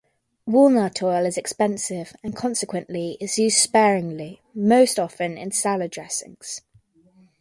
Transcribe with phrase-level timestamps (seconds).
[0.47, 6.61] Walnut oil is expensive and consequently is used sparingly; most often in salad dressings.